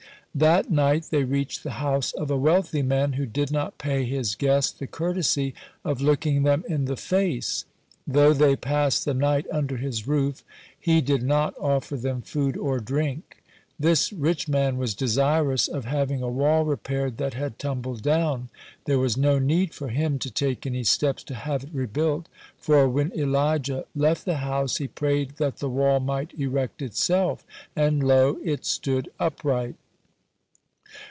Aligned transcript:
That 0.33 0.71
night 0.71 1.07
they 1.11 1.25
reached 1.25 1.61
the 1.61 1.71
house 1.83 2.13
of 2.13 2.31
a 2.31 2.37
wealthy 2.37 2.81
man, 2.81 3.13
who 3.13 3.25
did 3.25 3.51
not 3.51 3.77
pay 3.77 4.05
his 4.05 4.33
guest 4.35 4.79
the 4.79 4.87
courtesy 4.87 5.53
of 5.83 5.99
looking 5.99 6.43
them 6.43 6.63
in 6.69 6.85
the 6.85 6.95
face. 6.95 7.65
Though 8.07 8.31
they 8.31 8.55
passed 8.55 9.03
the 9.03 9.13
night 9.13 9.45
under 9.51 9.75
his 9.75 10.07
roof, 10.07 10.45
he 10.79 11.01
did 11.01 11.21
not 11.21 11.53
offer 11.59 11.97
them 11.97 12.21
food 12.21 12.55
or 12.55 12.79
drink. 12.79 13.43
This 13.77 14.13
rich 14.13 14.47
man 14.47 14.77
was 14.77 14.93
desirous 14.95 15.67
of 15.67 15.83
having 15.83 16.21
a 16.21 16.29
wall 16.29 16.63
repaired 16.63 17.17
that 17.17 17.33
had 17.33 17.59
tumbled 17.59 18.01
down. 18.01 18.47
There 18.85 18.99
was 18.99 19.17
no 19.17 19.37
need 19.37 19.73
for 19.73 19.89
him 19.89 20.17
to 20.19 20.31
take 20.31 20.65
any 20.65 20.85
steps 20.85 21.23
to 21.25 21.33
have 21.35 21.65
it 21.65 21.73
rebuilt, 21.73 22.29
for, 22.57 22.87
when 22.87 23.11
Elijah 23.11 23.83
left 23.93 24.23
the 24.23 24.37
house, 24.37 24.77
he 24.77 24.87
prayed 24.87 25.31
that 25.39 25.57
the 25.57 25.69
wall 25.69 25.99
might 25.99 26.33
erect 26.39 26.81
itself, 26.81 27.45
and, 27.75 28.01
lo! 28.01 28.37
it 28.45 28.63
stood 28.63 29.09
upright. 29.19 29.75